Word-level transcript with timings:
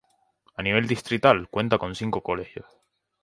A 0.57 0.61
nivel 0.63 0.85
distrital 0.87 1.47
cuenta 1.47 1.77
con 1.77 1.93
cinco 1.93 2.23
colegios. 2.23 2.65